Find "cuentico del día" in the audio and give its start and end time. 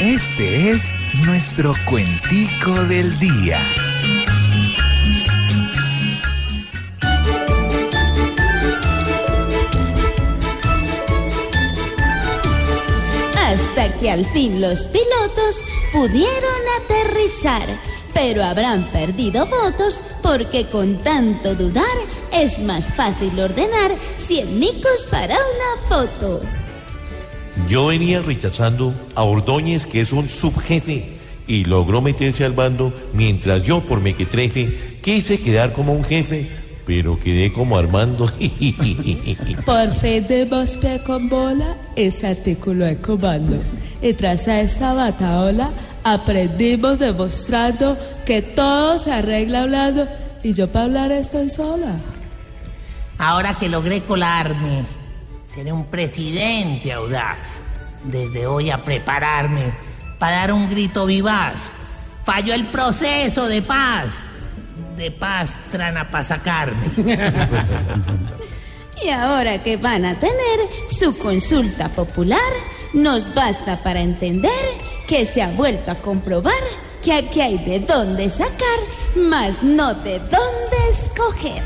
1.84-3.58